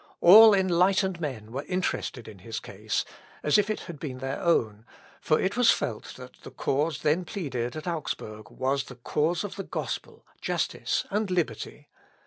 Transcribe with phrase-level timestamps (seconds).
[0.19, 3.05] All enlightened men were interested in his case,
[3.43, 4.83] as if it had been their own,
[5.19, 9.57] for it was felt that the cause then pleaded at Augsburg was the cause of
[9.57, 11.87] the gospel, justice, and liberty.